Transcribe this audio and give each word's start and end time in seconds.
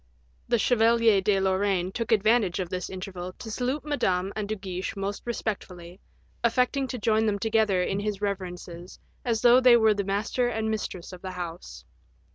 The 0.47 0.57
Chevalier 0.57 1.21
de 1.21 1.39
Lorraine 1.39 1.91
took 1.91 2.11
advantage 2.11 2.59
of 2.59 2.69
this 2.69 2.89
interval 2.89 3.33
to 3.33 3.51
salute 3.51 3.85
Madame 3.85 4.33
and 4.35 4.49
De 4.49 4.55
Guiche 4.55 4.95
most 4.95 5.21
respectfully, 5.27 5.99
affecting 6.43 6.87
to 6.87 6.97
join 6.97 7.27
them 7.27 7.37
together 7.37 7.83
in 7.83 7.99
his 7.99 8.19
reverences 8.19 8.97
as 9.23 9.43
though 9.43 9.59
they 9.59 9.77
were 9.77 9.93
the 9.93 10.03
master 10.03 10.47
and 10.47 10.71
mistress 10.71 11.13
of 11.13 11.21
the 11.21 11.29
house. 11.33 11.85